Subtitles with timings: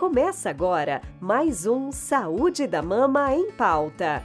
[0.00, 4.24] Começa agora mais um Saúde da Mama em Pauta.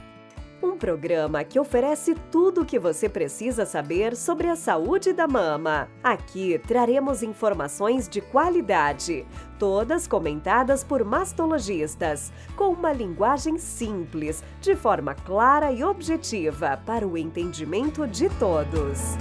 [0.62, 5.86] Um programa que oferece tudo o que você precisa saber sobre a saúde da mama.
[6.02, 9.26] Aqui traremos informações de qualidade,
[9.58, 17.18] todas comentadas por mastologistas, com uma linguagem simples, de forma clara e objetiva para o
[17.18, 19.14] entendimento de todos.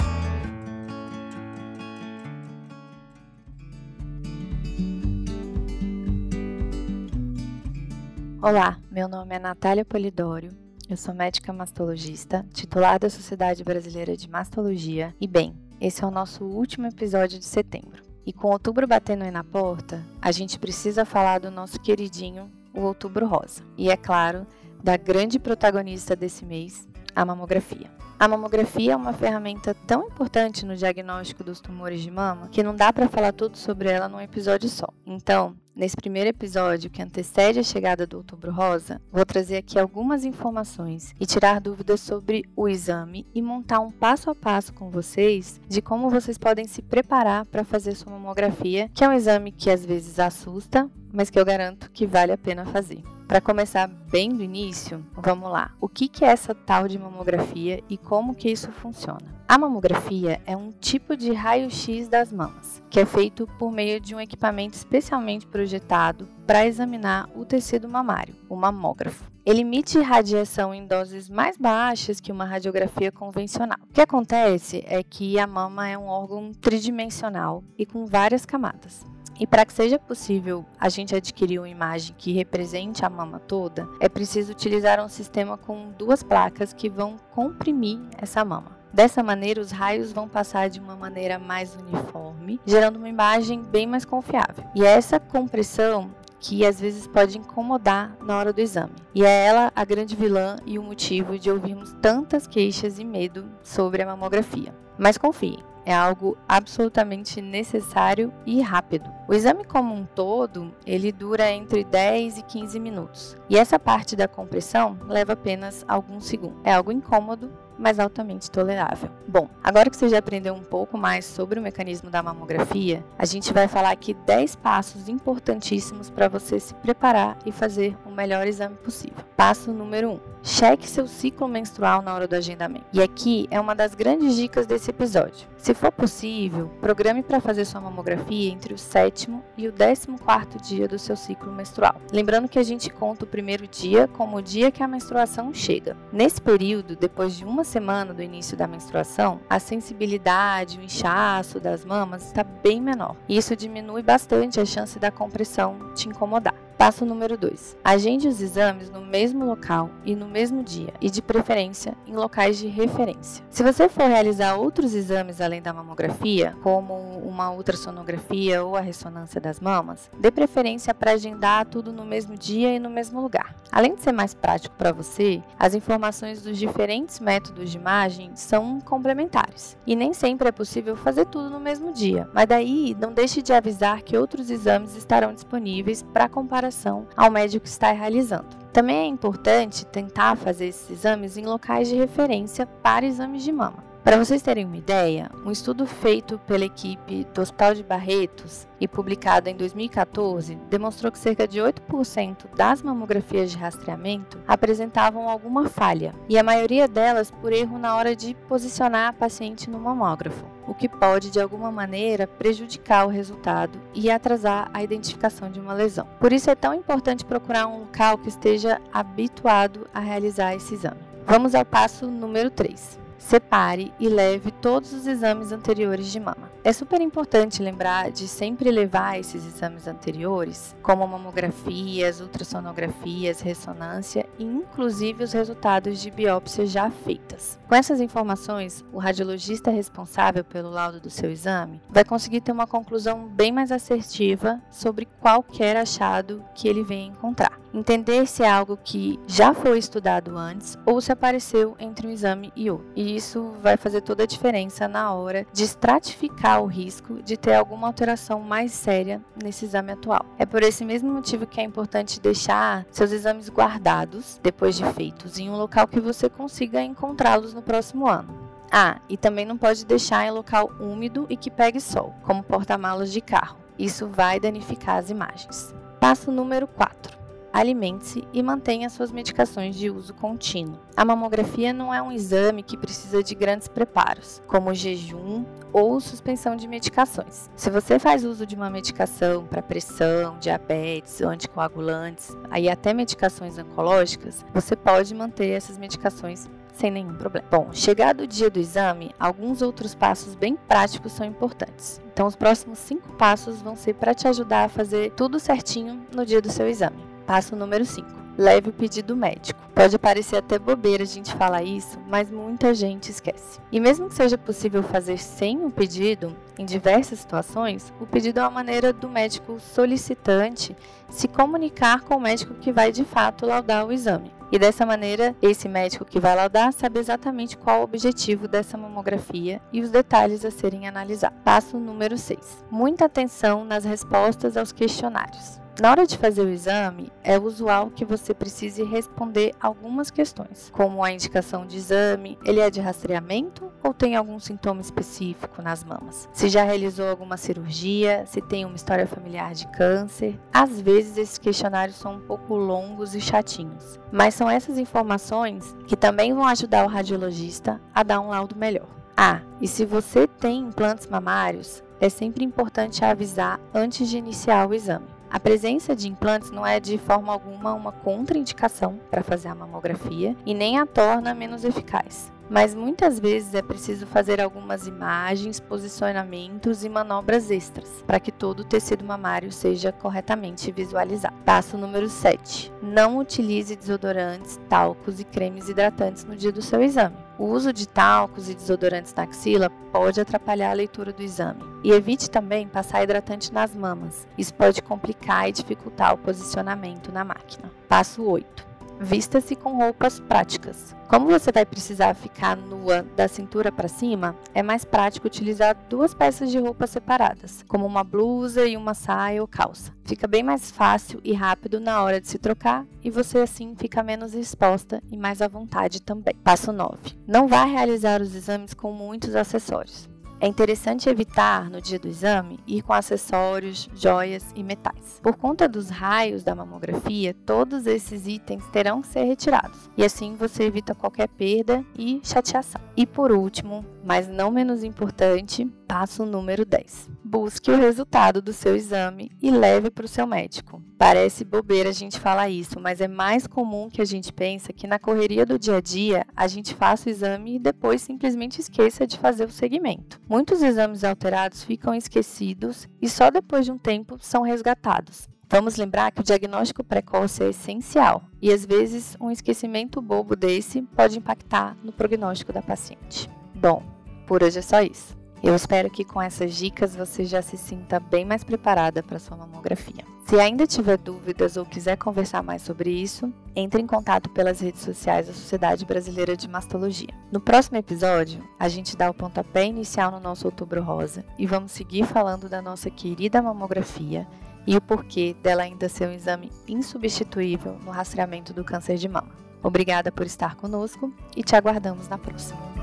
[8.45, 10.55] Olá, meu nome é Natália Polidório,
[10.87, 16.11] eu sou médica mastologista, titular da Sociedade Brasileira de Mastologia, e bem, esse é o
[16.11, 18.03] nosso último episódio de setembro.
[18.23, 22.81] E com outubro batendo aí na porta, a gente precisa falar do nosso queridinho, o
[22.81, 23.63] Outubro Rosa.
[23.75, 24.45] E é claro,
[24.83, 27.89] da grande protagonista desse mês, a mamografia.
[28.19, 32.75] A mamografia é uma ferramenta tão importante no diagnóstico dos tumores de mama que não
[32.75, 34.87] dá para falar tudo sobre ela num episódio só.
[35.03, 40.23] Então, Nesse primeiro episódio, que antecede a chegada do Outubro Rosa, vou trazer aqui algumas
[40.23, 45.59] informações e tirar dúvidas sobre o exame e montar um passo a passo com vocês
[45.67, 49.69] de como vocês podem se preparar para fazer sua mamografia, que é um exame que
[49.69, 53.03] às vezes assusta, mas que eu garanto que vale a pena fazer.
[53.27, 55.71] Para começar bem do início, vamos lá.
[55.81, 59.33] O que é essa tal de mamografia e como que isso funciona?
[59.47, 64.13] A mamografia é um tipo de raio-x das mamas, que é feito por meio de
[64.13, 69.23] um equipamento especialmente projetado para examinar o tecido mamário, o mamógrafo.
[69.43, 73.77] Ele emite radiação em doses mais baixas que uma radiografia convencional.
[73.89, 79.03] O que acontece é que a mama é um órgão tridimensional e com várias camadas.
[79.39, 83.87] E para que seja possível a gente adquirir uma imagem que represente a mama toda,
[83.99, 88.77] é preciso utilizar um sistema com duas placas que vão comprimir essa mama.
[88.93, 93.85] Dessa maneira, os raios vão passar de uma maneira mais uniforme, gerando uma imagem bem
[93.85, 94.63] mais confiável.
[94.73, 98.93] E essa compressão que às vezes pode incomodar na hora do exame.
[99.13, 103.45] E é ela a grande vilã e o motivo de ouvirmos tantas queixas e medo
[103.63, 104.73] sobre a mamografia.
[104.97, 109.14] Mas confiem, é algo absolutamente necessário e rápido.
[109.27, 113.35] O exame como um todo, ele dura entre 10 e 15 minutos.
[113.49, 116.59] E essa parte da compressão leva apenas alguns segundos.
[116.63, 119.09] É algo incômodo, mas altamente tolerável.
[119.27, 123.25] Bom, agora que você já aprendeu um pouco mais sobre o mecanismo da mamografia, a
[123.25, 128.47] gente vai falar aqui 10 passos importantíssimos para você se preparar e fazer o melhor
[128.47, 129.25] exame possível.
[129.35, 130.19] Passo número 1.
[130.43, 132.85] Cheque seu ciclo menstrual na hora do agendamento.
[132.93, 135.47] E aqui é uma das grandes dicas desse episódio.
[135.57, 138.77] Se for possível, programe para fazer sua mamografia entre o
[139.15, 141.95] sétimo e o décimo quarto dia do seu ciclo menstrual.
[142.11, 145.95] Lembrando que a gente conta o primeiro dia como o dia que a menstruação chega.
[146.11, 151.85] Nesse período, depois de uma semana do início da menstruação, a sensibilidade, o inchaço das
[151.85, 153.15] mamas está bem menor.
[153.29, 156.64] Isso diminui bastante a chance da compressão te incomodar.
[156.77, 157.77] Passo número 2.
[157.83, 162.57] Agende os exames no mesmo local e no mesmo dia, e de preferência em locais
[162.57, 163.45] de referência.
[163.49, 169.39] Se você for realizar outros exames além da mamografia, como uma ultrassonografia ou a ressonância
[169.39, 173.55] das mamas, dê preferência para agendar tudo no mesmo dia e no mesmo lugar.
[173.71, 178.81] Além de ser mais prático para você, as informações dos diferentes métodos de imagem são
[178.81, 183.41] complementares, e nem sempre é possível fazer tudo no mesmo dia, mas daí não deixe
[183.41, 188.47] de avisar que outros exames estarão disponíveis para comparar comparação ao médico que está realizando.
[188.73, 193.84] Também é importante tentar fazer esses exames em locais de referência para exames de mama.
[194.05, 198.87] Para vocês terem uma ideia, um estudo feito pela equipe do Hospital de Barretos e
[198.87, 206.13] publicado em 2014 demonstrou que cerca de 8% das mamografias de rastreamento apresentavam alguma falha,
[206.29, 210.75] e a maioria delas por erro na hora de posicionar a paciente no mamógrafo, o
[210.75, 216.07] que pode de alguma maneira prejudicar o resultado e atrasar a identificação de uma lesão.
[216.19, 221.01] Por isso é tão importante procurar um local que esteja habituado a realizar esse exame.
[221.25, 226.49] Vamos ao passo número 3 separe e leve todos os exames anteriores de mama.
[226.63, 234.43] É super importante lembrar de sempre levar esses exames anteriores, como mamografias, ultrassonografias, ressonância e
[234.43, 237.59] inclusive os resultados de biópsias já feitas.
[237.67, 242.67] Com essas informações, o radiologista responsável pelo laudo do seu exame vai conseguir ter uma
[242.67, 247.64] conclusão bem mais assertiva sobre qualquer achado que ele venha encontrar.
[247.75, 252.53] Entender se é algo que já foi estudado antes ou se apareceu entre um exame
[252.55, 252.87] e outro.
[252.95, 257.53] E isso vai fazer toda a diferença na hora de estratificar o risco de ter
[257.53, 260.25] alguma alteração mais séria nesse exame atual.
[260.39, 265.37] É por esse mesmo motivo que é importante deixar seus exames guardados depois de feitos
[265.37, 268.33] em um local que você consiga encontrá-los no próximo ano.
[268.71, 273.11] Ah, e também não pode deixar em local úmido e que pegue sol, como porta-malas
[273.11, 273.57] de carro.
[273.77, 275.75] Isso vai danificar as imagens.
[275.99, 277.14] Passo número 4
[277.55, 280.77] alimente-se e mantenha suas medicações de uso contínuo.
[280.93, 286.57] A mamografia não é um exame que precisa de grandes preparos, como jejum ou suspensão
[286.57, 287.49] de medicações.
[287.55, 294.45] Se você faz uso de uma medicação para pressão, diabetes, anticoagulantes, aí até medicações oncológicas,
[294.53, 297.47] você pode manter essas medicações sem nenhum problema.
[297.49, 302.01] Bom, chegado o dia do exame, alguns outros passos bem práticos são importantes.
[302.11, 306.25] Então, os próximos cinco passos vão ser para te ajudar a fazer tudo certinho no
[306.25, 307.04] dia do seu exame.
[307.25, 308.07] Passo número 5.
[308.37, 309.59] Leve o pedido médico.
[309.73, 313.59] Pode parecer até bobeira a gente falar isso, mas muita gente esquece.
[313.71, 318.39] E mesmo que seja possível fazer sem o um pedido, em diversas situações, o pedido
[318.39, 320.75] é uma maneira do médico solicitante
[321.09, 324.31] se comunicar com o médico que vai de fato laudar o exame.
[324.51, 329.61] E dessa maneira, esse médico que vai laudar sabe exatamente qual o objetivo dessa mamografia
[329.73, 331.37] e os detalhes a serem analisados.
[331.43, 332.65] Passo número 6.
[332.69, 335.64] Muita atenção nas respostas aos questionários.
[335.77, 341.03] Na hora de fazer o exame, é usual que você precise responder algumas questões, como
[341.03, 346.29] a indicação de exame, ele é de rastreamento ou tem algum sintoma específico nas mamas?
[346.31, 350.39] Se já realizou alguma cirurgia, se tem uma história familiar de câncer.
[350.53, 355.97] Às vezes esses questionários são um pouco longos e chatinhos, mas são essas informações que
[355.97, 358.87] também vão ajudar o radiologista a dar um laudo melhor.
[359.17, 364.73] Ah, e se você tem implantes mamários, é sempre importante avisar antes de iniciar o
[364.73, 365.14] exame.
[365.29, 370.35] A presença de implantes não é de forma alguma uma contraindicação para fazer a mamografia
[370.45, 372.31] e nem a torna menos eficaz.
[372.49, 378.59] Mas muitas vezes é preciso fazer algumas imagens, posicionamentos e manobras extras para que todo
[378.59, 381.35] o tecido mamário seja corretamente visualizado.
[381.43, 382.71] Passo número 7.
[382.83, 387.24] Não utilize desodorantes, talcos e cremes hidratantes no dia do seu exame.
[387.37, 391.61] O uso de talcos e desodorantes na axila pode atrapalhar a leitura do exame.
[391.83, 394.25] E evite também passar hidratante nas mamas.
[394.37, 397.69] Isso pode complicar e dificultar o posicionamento na máquina.
[397.89, 398.74] Passo 8.
[398.99, 400.95] Vista-se com roupas práticas.
[401.07, 406.13] Como você vai precisar ficar nua da cintura para cima, é mais prático utilizar duas
[406.13, 409.93] peças de roupa separadas, como uma blusa e uma saia ou calça.
[410.03, 414.01] Fica bem mais fácil e rápido na hora de se trocar e você assim fica
[414.01, 416.35] menos exposta e mais à vontade também.
[416.43, 416.97] Passo 9.
[417.27, 420.09] Não vá realizar os exames com muitos acessórios.
[420.39, 425.19] É interessante evitar, no dia do exame, ir com acessórios, joias e metais.
[425.23, 430.35] Por conta dos raios da mamografia, todos esses itens terão que ser retirados, e assim
[430.35, 432.81] você evita qualquer perda e chateação.
[432.97, 437.09] E por último, mas não menos importante, passo número 10.
[437.23, 440.81] Busque o resultado do seu exame e leve para o seu médico.
[440.97, 444.87] Parece bobeira a gente falar isso, mas é mais comum que a gente pense que
[444.87, 449.07] na correria do dia a dia a gente faça o exame e depois simplesmente esqueça
[449.07, 450.19] de fazer o segmento.
[450.35, 455.29] Muitos exames alterados ficam esquecidos e só depois de um tempo são resgatados.
[455.49, 460.81] Vamos lembrar que o diagnóstico precoce é essencial e às vezes um esquecimento bobo desse
[460.81, 463.29] pode impactar no prognóstico da paciente.
[463.55, 463.81] Bom,
[464.27, 465.17] por hoje é só isso.
[465.43, 469.37] Eu espero que com essas dicas você já se sinta bem mais preparada para sua
[469.37, 470.03] mamografia.
[470.27, 474.81] Se ainda tiver dúvidas ou quiser conversar mais sobre isso, entre em contato pelas redes
[474.81, 477.13] sociais da Sociedade Brasileira de Mastologia.
[477.31, 481.71] No próximo episódio, a gente dá o pontapé inicial no nosso Outubro Rosa e vamos
[481.71, 484.27] seguir falando da nossa querida mamografia
[484.65, 489.29] e o porquê dela ainda ser um exame insubstituível no rastreamento do câncer de mama.
[489.61, 492.74] Obrigada por estar conosco e te aguardamos na próxima.